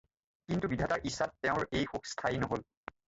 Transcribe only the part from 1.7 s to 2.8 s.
এই সুখ স্থায়ী নহ'ল।